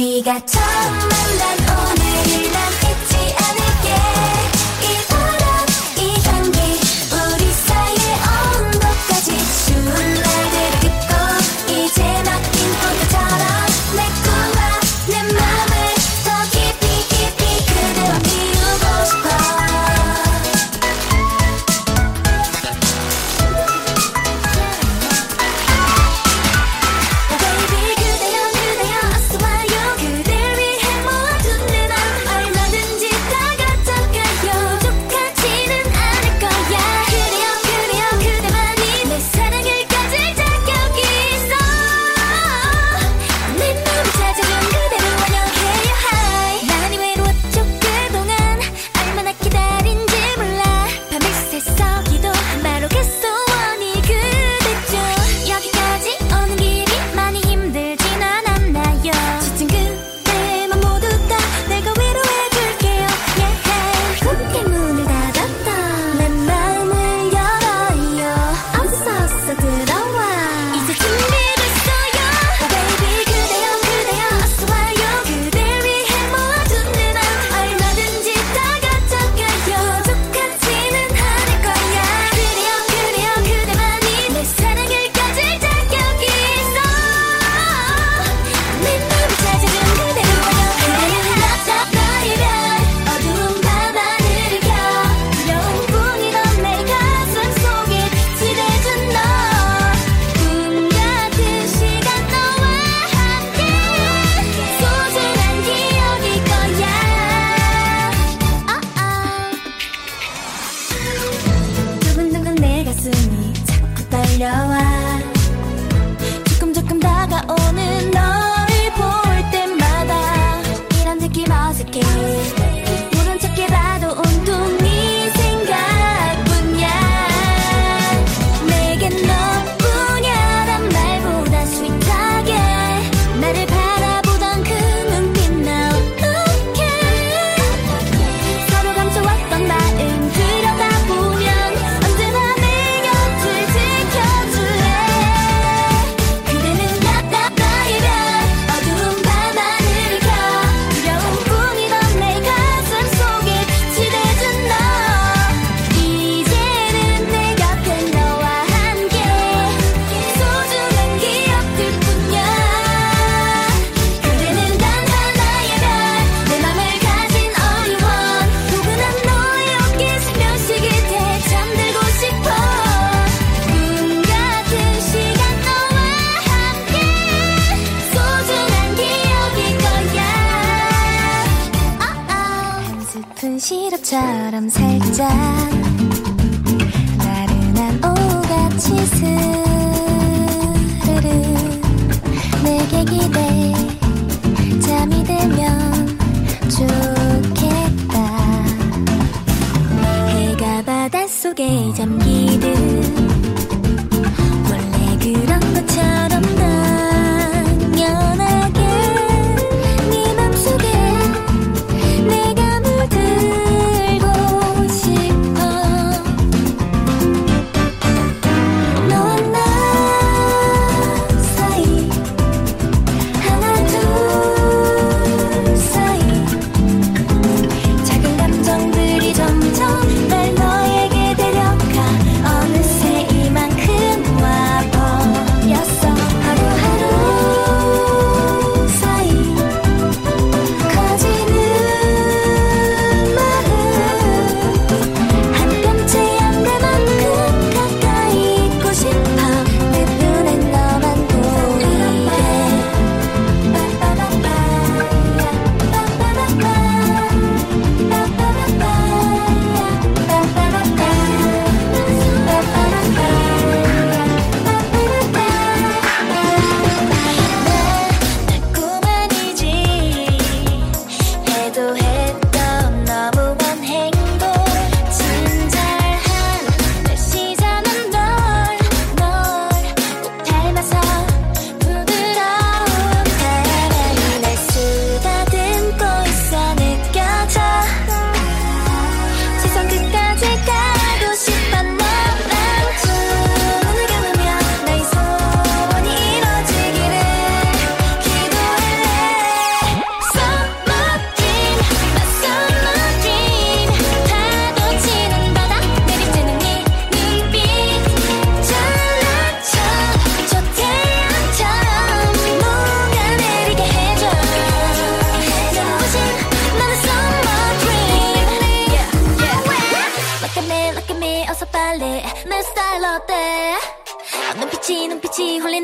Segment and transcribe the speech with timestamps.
[0.00, 4.19] 우리가 처음 만난 오늘을 난 잊지 않을게.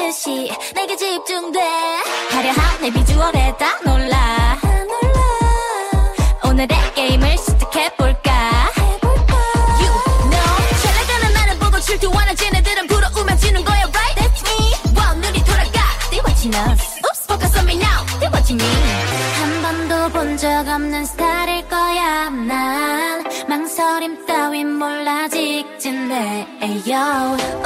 [0.00, 1.60] 듯이 내게 집중돼.
[2.30, 4.58] 화려한 내 비주얼에 다 아, 놀라.
[6.42, 8.32] 오늘의 게임을 시작해볼까?
[8.78, 9.34] 해볼까?
[9.78, 9.92] You
[10.30, 10.80] know.
[10.82, 14.14] 잘 나가는 나를 보고 질투하는 쟤네들은 부러우면 지는 거야 right?
[14.16, 14.72] That's me.
[14.96, 15.80] Wow 눈이 돌아가.
[16.10, 16.80] They watching us.
[17.04, 18.04] Oops focus on me now.
[18.20, 18.70] They watching me.
[19.38, 21.39] 한 번도 본 적 없는 스타일.
[23.50, 26.46] 망설임 따윈 몰라 직진해
[26.86, 26.96] yo.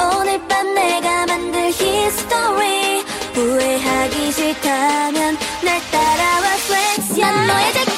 [0.00, 3.04] 오늘 밤 내가 만들 히스토리
[3.34, 7.94] 후회하기 싫다면 날 따라와 flex 난 너의 제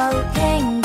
[0.00, 0.79] Hello, penguin.